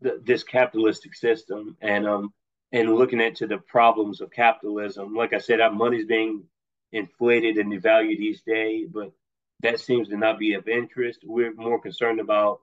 [0.00, 2.32] the, this capitalistic system and um
[2.72, 5.14] and looking into the problems of capitalism.
[5.14, 6.44] Like I said, our money's being
[6.92, 9.12] inflated and devalued each day, but
[9.60, 11.20] that seems to not be of interest.
[11.24, 12.60] We're more concerned about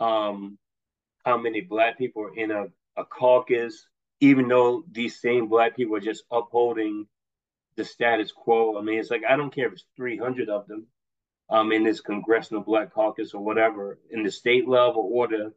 [0.00, 0.58] um,
[1.24, 3.86] how many black people are in a, a caucus,
[4.20, 7.06] even though these same black people are just upholding
[7.76, 8.78] the status quo.
[8.78, 10.86] I mean, it's like I don't care if it's 300 of them
[11.50, 15.52] um, in this congressional black caucus or whatever, in the state level or the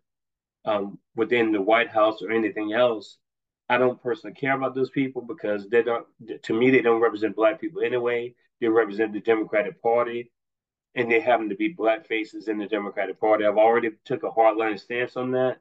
[0.65, 3.17] um, within the White House or anything else.
[3.69, 6.05] I don't personally care about those people because they don't.
[6.43, 8.33] To me, they don't represent black people anyway.
[8.59, 10.31] They represent the Democratic Party,
[10.95, 13.45] and they happen to be black faces in the Democratic Party.
[13.45, 15.59] I've already took a hardline stance on that,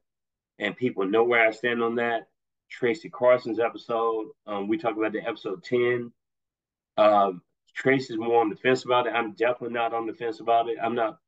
[0.59, 2.29] and people know where I stand on that.
[2.69, 6.13] Tracy Carson's episode, um, we talked about the episode ten.
[6.97, 7.43] Um,
[7.75, 9.15] Tracy's more on the fence about it.
[9.15, 10.79] I'm definitely not on the fence about it.
[10.83, 11.19] I'm not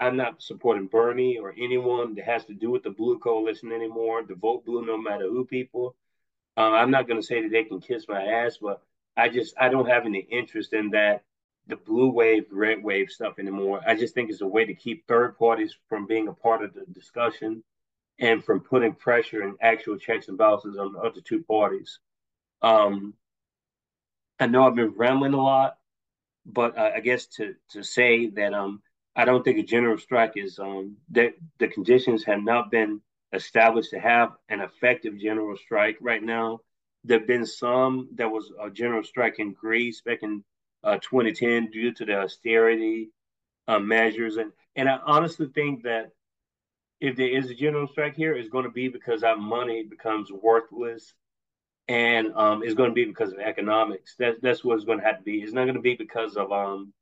[0.00, 4.22] I'm not supporting Bernie or anyone that has to do with the blue coalition anymore.
[4.24, 5.94] The vote blue, no matter who people.
[6.56, 8.82] Um, I'm not going to say that they can kiss my ass, but
[9.16, 11.22] I just I don't have any interest in that
[11.68, 13.80] the blue wave, red wave stuff anymore.
[13.86, 16.74] I just think it's a way to keep third parties from being a part of
[16.74, 17.62] the discussion.
[18.18, 21.98] And from putting pressure and actual checks and balances on the other two parties.
[22.62, 23.14] Um,
[24.38, 25.78] I know I've been rambling a lot,
[26.44, 28.82] but uh, I guess to to say that um
[29.14, 33.00] I don't think a general strike is um that the conditions have not been
[33.32, 36.60] established to have an effective general strike right now.
[37.04, 38.08] There've been some.
[38.12, 40.44] There was a general strike in Greece back in
[40.84, 43.10] uh, 2010 due to the austerity
[43.68, 46.12] uh, measures, and and I honestly think that
[47.02, 50.30] if there is a general strike here, it's going to be because our money becomes
[50.30, 51.12] worthless,
[51.88, 54.14] and um, it's going to be because of economics.
[54.20, 55.42] That's that's what it's going to have to be.
[55.42, 56.92] It's not going to be because of um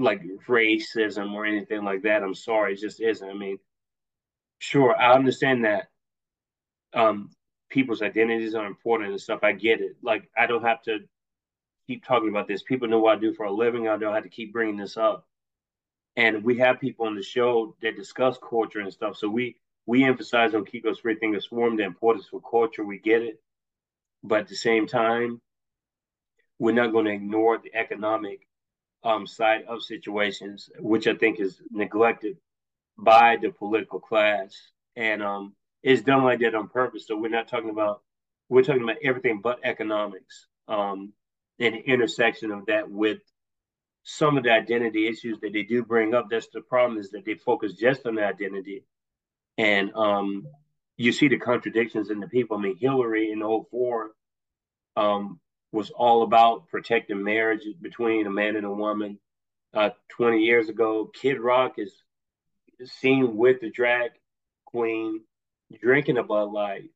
[0.00, 2.24] like racism or anything like that.
[2.24, 3.30] I'm sorry, it just isn't.
[3.30, 3.60] I mean,
[4.58, 5.86] sure, I understand that
[6.92, 7.30] um
[7.68, 9.44] people's identities are important and stuff.
[9.44, 9.92] I get it.
[10.02, 10.98] Like I don't have to
[11.86, 12.64] keep talking about this.
[12.64, 13.86] People know what I do for a living.
[13.86, 15.28] I don't have to keep bringing this up.
[16.16, 19.16] And we have people on the show that discuss culture and stuff.
[19.16, 22.84] So we we emphasize on Kiko's Free Thinkers Forum the importance for culture.
[22.84, 23.40] We get it,
[24.22, 25.40] but at the same time,
[26.58, 28.46] we're not going to ignore the economic
[29.02, 32.36] um, side of situations, which I think is neglected
[32.98, 34.54] by the political class,
[34.94, 37.06] and um, it's done like that on purpose.
[37.06, 38.02] So we're not talking about
[38.48, 41.12] we're talking about everything but economics um,
[41.58, 43.20] and the intersection of that with
[44.02, 46.28] some of the identity issues that they do bring up.
[46.30, 48.84] That's the problem is that they focus just on the identity,
[49.58, 50.46] and um,
[50.96, 52.56] you see the contradictions in the people.
[52.56, 54.10] I mean, Hillary in 04
[54.96, 55.40] um,
[55.72, 59.18] was all about protecting marriage between a man and a woman.
[59.72, 61.92] Uh, 20 years ago, Kid Rock is
[62.84, 64.10] seen with the drag
[64.66, 65.20] queen
[65.80, 66.90] drinking a Bud Light.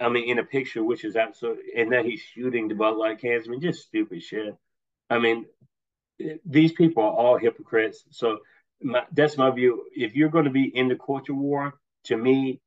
[0.00, 3.20] I mean, in a picture, which is absolutely, and then he's shooting the Bud Light
[3.20, 3.46] cans.
[3.46, 4.54] I mean, just stupid shit.
[5.08, 5.46] I mean,
[6.44, 8.04] these people are all hypocrites.
[8.10, 8.38] So
[8.82, 9.84] my, that's my view.
[9.94, 11.74] If you're going to be in the culture war,
[12.04, 12.60] to me,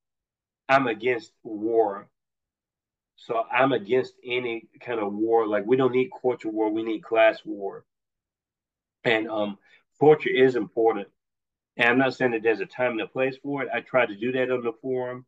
[0.70, 2.10] I'm against war.
[3.16, 5.48] So I'm against any kind of war.
[5.48, 6.70] Like we don't need culture war.
[6.70, 7.86] We need class war.
[9.04, 9.58] And um,
[10.00, 11.08] culture is important.
[11.78, 13.70] And I'm not saying that there's a time and a place for it.
[13.74, 15.26] I try to do that on the forum.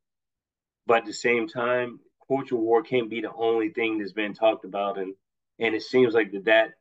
[0.86, 4.66] But at the same time, culture war can't be the only thing that's been talked
[4.66, 4.98] about.
[4.98, 5.14] And
[5.60, 6.74] and it seems like that, that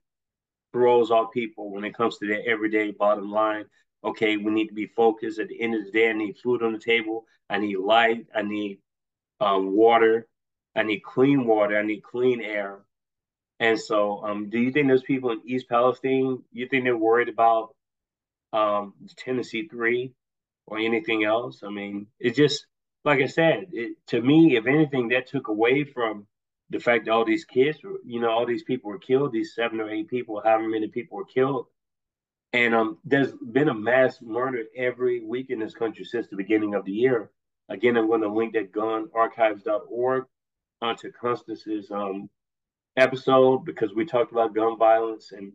[0.79, 3.65] throws off people when it comes to their everyday bottom line.
[4.05, 5.41] Okay, we need to be focused.
[5.41, 7.25] At the end of the day, I need food on the table.
[7.51, 8.27] I need light.
[8.35, 8.79] I need
[9.41, 10.29] um, water.
[10.77, 11.77] I need clean water.
[11.77, 12.79] I need clean air.
[13.59, 17.29] And so, um, do you think those people in East Palestine, you think they're worried
[17.29, 17.75] about
[18.53, 20.13] um, Tennessee Three
[20.67, 21.63] or anything else.
[21.65, 22.67] I mean, it just
[23.05, 26.27] like I said, it, to me, if anything, that took away from
[26.71, 29.33] the fact that all these kids, you know, all these people were killed.
[29.33, 31.67] These seven or eight people, however many people were killed,
[32.53, 36.75] and um, there's been a mass murder every week in this country since the beginning
[36.75, 37.31] of the year.
[37.69, 40.25] Again, I'm going to link that gunarchives.org
[40.81, 42.31] onto Constance's um,
[42.97, 45.53] episode because we talked about gun violence and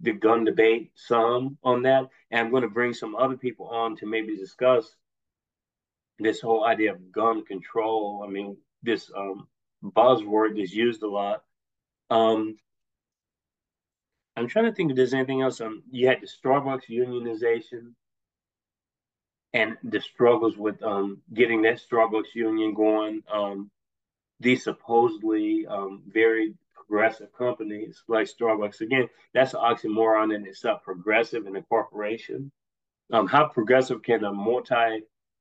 [0.00, 2.04] the gun debate some on that.
[2.30, 4.94] And I'm going to bring some other people on to maybe discuss
[6.20, 8.24] this whole idea of gun control.
[8.24, 9.48] I mean, this um,
[9.92, 11.42] buzzword is used a lot.
[12.10, 12.56] Um,
[14.36, 15.60] I'm trying to think if there's anything else.
[15.60, 17.92] Um, you had the Starbucks unionization
[19.54, 23.22] and the struggles with um, getting that Starbucks union going.
[23.32, 23.70] Um,
[24.40, 28.82] these supposedly um, very progressive companies like Starbucks.
[28.82, 32.52] Again, that's an oxymoron in itself, progressive and a corporation.
[33.12, 34.32] Um, how progressive can a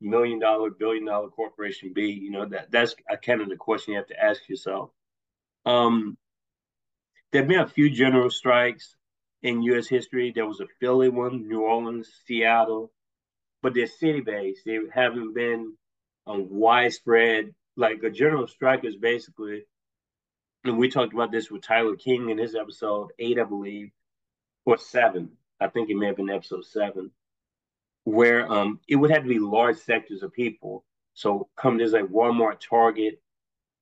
[0.06, 2.12] multi-million dollar, billion dollar corporation be?
[2.12, 4.91] You know, that that's kind of the question you have to ask yourself.
[5.65, 6.18] Um,
[7.32, 8.96] there have been a few general strikes
[9.44, 9.88] in U.S.
[9.88, 10.32] history.
[10.34, 12.91] There was a Philly one, New Orleans, Seattle,
[13.62, 14.62] but they're city-based.
[14.65, 15.74] They haven't been
[16.28, 17.54] um, widespread.
[17.76, 19.65] Like a general strike is basically
[20.65, 23.91] and we talked about this with Tyler King in his episode eight, I believe,
[24.66, 25.32] or seven.
[25.60, 27.12] I think it may have been episode seven,
[28.06, 30.86] where um it would have to be large sectors of people.
[31.14, 33.22] So come companies like Walmart, Target,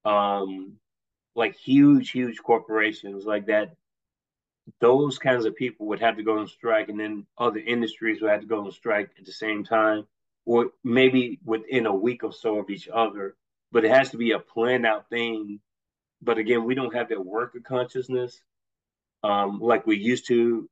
[0.06, 0.74] um,
[1.36, 3.76] like huge, huge corporations like that.
[4.80, 8.32] Those kinds of people would have to go on strike, and then other industries would
[8.32, 10.08] have to go on strike at the same time,
[10.46, 13.36] or maybe within a week or so of each other.
[13.72, 15.60] But it has to be a planned out thing
[16.24, 18.42] but again, we don't have that worker consciousness
[19.24, 20.70] um, like we used to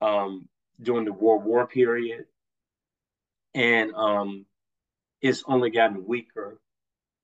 [0.00, 0.48] um,
[0.82, 2.26] during the World War period,
[3.54, 4.46] and um,
[5.20, 6.60] it's only gotten weaker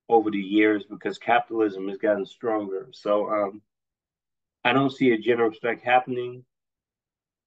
[0.08, 2.88] over the years because capitalism has gotten stronger.
[2.92, 3.62] So um,
[4.64, 6.44] I don't see a general strike happening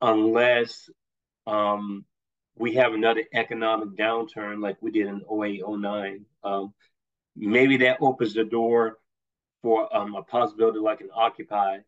[0.02, 0.90] unless
[1.46, 2.06] um,
[2.58, 6.26] we have another economic downturn like we did in 08, 09.
[6.44, 6.74] Um,
[7.36, 8.98] maybe that opens the door
[9.62, 11.80] for um, a possibility like an Occupy.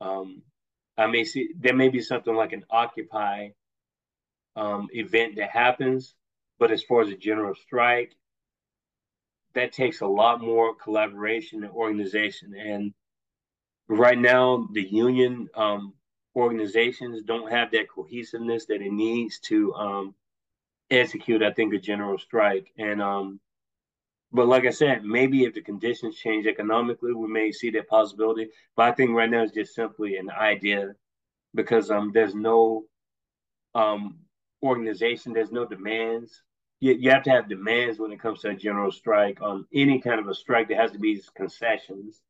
[0.00, 0.42] Um,
[0.98, 3.50] I may see there may be something like an Occupy
[4.56, 6.14] um, event that happens,
[6.58, 8.14] but as far as a general strike,
[9.54, 12.54] that takes a lot more collaboration and organization.
[12.54, 12.94] And
[13.88, 15.94] right now, the union um,
[16.34, 20.14] organizations don't have that cohesiveness that it needs to um,
[20.90, 22.72] execute, I think, a general strike.
[22.78, 23.40] And um,
[24.32, 28.48] but like I said, maybe if the conditions change economically, we may see that possibility.
[28.74, 30.94] But I think right now it's just simply an idea
[31.54, 32.84] because um, there's no
[33.74, 34.16] um,
[34.62, 36.42] organization, there's no demands.
[36.80, 39.40] You, you have to have demands when it comes to a general strike.
[39.40, 42.20] On any kind of a strike, there has to be concessions.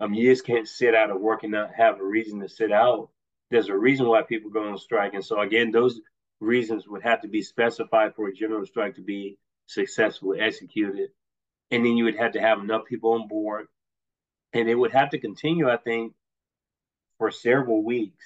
[0.00, 2.72] Um, you just can't sit out of work and not have a reason to sit
[2.72, 3.10] out.
[3.50, 6.00] There's a reason why people go on strike, and so again, those
[6.40, 11.10] reasons would have to be specified for a general strike to be successfully executed
[11.70, 13.66] and then you would have to have enough people on board,
[14.52, 16.14] and it would have to continue, I think,
[17.18, 18.24] for several weeks.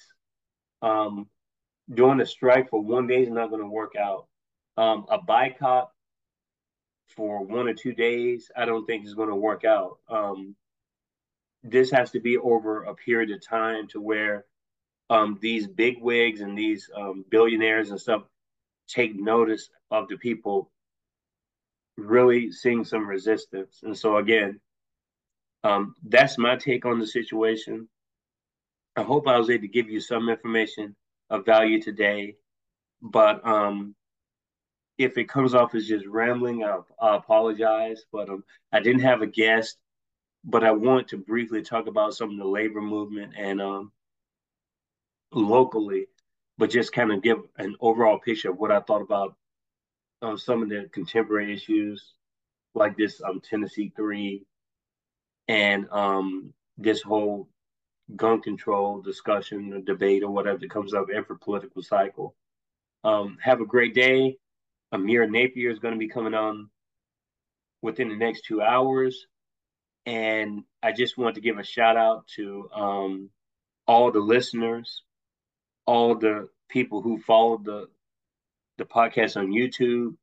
[0.81, 1.29] Um,
[1.93, 4.27] doing a strike for one day is not going to work out.
[4.77, 5.91] Um, a boycott
[7.09, 9.99] for one or two days, I don't think is going to work out.
[10.09, 10.57] Um,
[11.63, 14.47] this has to be over a period of time to where
[15.11, 18.23] um, these big wigs and these um, billionaires and stuff
[18.89, 20.71] take notice of the people
[21.97, 23.81] really seeing some resistance.
[23.83, 24.61] And so again,
[25.65, 27.89] um, that's my take on the situation.
[28.97, 30.97] I hope I was able to give you some information
[31.33, 32.37] of value today.
[33.01, 33.97] But um,
[34.99, 38.05] if it comes off as just rambling, I, I apologize.
[38.13, 39.79] But um, I didn't have a guest,
[40.45, 43.93] but I want to briefly talk about some of the labor movement and um,
[45.33, 46.07] locally,
[46.59, 49.35] but just kind of give an overall picture of what I thought about
[50.21, 52.13] um, some of the contemporary issues,
[52.75, 54.45] like this um, Tennessee Three,
[55.49, 57.49] and um, this whole
[58.17, 62.35] gun control discussion or debate or whatever that comes up every political cycle.
[63.05, 64.39] Um, have a great day.
[64.93, 66.69] Amir Napier is going to be coming on
[67.81, 69.27] within the next two hours.
[70.07, 73.31] And I just want to give a shout out to um,
[73.87, 75.03] all the listeners,
[75.87, 77.89] all the people who followed the
[78.79, 80.17] the podcast on YouTube.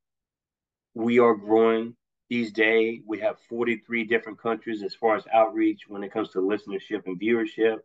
[0.96, 1.96] We are growing
[2.30, 6.40] these day, We have 43 different countries as far as outreach when it comes to
[6.40, 7.80] listenership and viewership.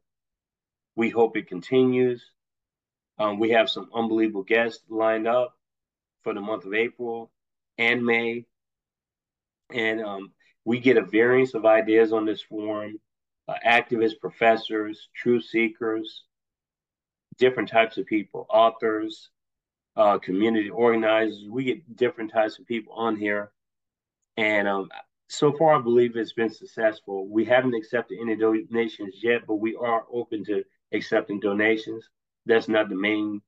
[0.97, 2.25] We hope it continues.
[3.19, 5.57] Um, we have some unbelievable guests lined up
[6.23, 7.31] for the month of April
[7.79, 8.45] and May.
[9.73, 10.33] And um,
[10.65, 13.01] we get a variance of ideas on this forum
[13.49, 16.25] uh, activists, professors, truth seekers,
[17.39, 19.31] different types of people, authors,
[19.97, 21.45] uh, community organizers.
[21.49, 23.53] We get different types of people on here,
[24.37, 24.89] and um,
[25.29, 27.29] so far I believe it's been successful.
[27.29, 32.09] We haven't accepted any donations yet, but we are open to accepting donations.
[32.47, 33.41] That's not the main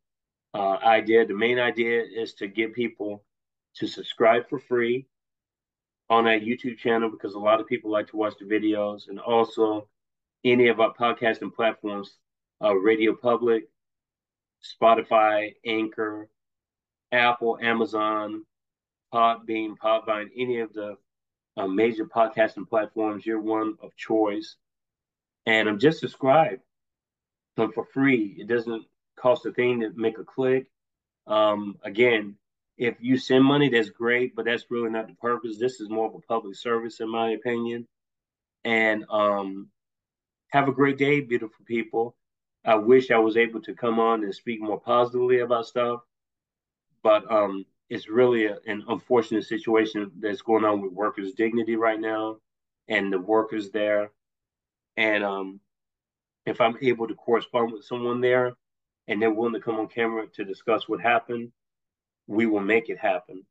[0.54, 1.26] uh, idea.
[1.26, 3.24] The main idea is to get people
[3.76, 5.06] to subscribe for free
[6.08, 9.18] on our YouTube channel because a lot of people like to watch the videos, and
[9.18, 9.88] also
[10.44, 12.16] any of our podcasting platforms,
[12.62, 13.64] uh, Radio Public,
[14.62, 16.28] Spotify, Anchor,
[17.12, 18.44] Apple, Amazon,
[19.16, 20.96] Podbean, Podvine, any of the
[21.56, 24.56] uh, major podcasting platforms, you're one of choice.
[25.46, 26.60] And I'm just subscribed
[27.56, 28.36] um, for free.
[28.38, 28.84] It doesn't
[29.18, 30.66] cost a thing to make a click.
[31.26, 32.36] Um, again,
[32.76, 35.56] if you send money, that's great, but that's really not the purpose.
[35.58, 37.88] This is more of a public service, in my opinion.
[38.64, 39.70] And um,
[40.48, 42.14] have a great day, beautiful people.
[42.66, 46.00] I wish I was able to come on and speak more positively about stuff
[47.06, 52.00] but um, it's really a, an unfortunate situation that's going on with workers' dignity right
[52.00, 52.38] now
[52.88, 54.10] and the workers there.
[54.96, 55.60] And um,
[56.46, 58.54] if I'm able to correspond with someone there
[59.08, 61.52] and they're willing to come on camera to discuss what happened,
[62.26, 63.44] we will make it happen.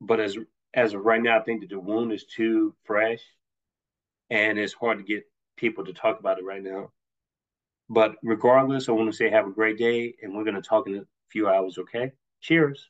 [0.00, 0.36] But as
[0.74, 3.20] as of right now, I think that the wound is too fresh,
[4.28, 5.24] and it's hard to get
[5.56, 6.92] people to talk about it right now.
[7.88, 10.86] But regardless, I want to say have a great day, and we're going to talk
[10.86, 11.78] in a few hours.
[11.78, 12.12] Okay.
[12.40, 12.88] Cheers.